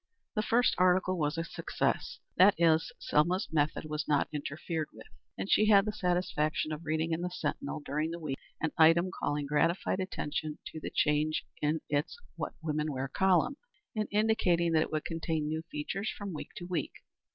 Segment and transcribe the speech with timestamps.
[0.33, 2.17] The first article was a success.
[2.35, 5.05] That is, Selma's method was not interfered with,
[5.37, 9.11] and she had the satisfaction of reading in the Sentinel during the week an item
[9.11, 13.57] calling gratified attention to the change in its "What Women Wear" column,
[13.95, 16.93] and indicating that it would contain new features from week to week.